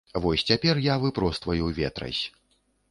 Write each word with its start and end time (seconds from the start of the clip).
Вось 0.23 0.43
цяпер 0.49 0.81
я 0.85 0.95
выпростваю 1.03 1.65
ветразь. 1.83 2.23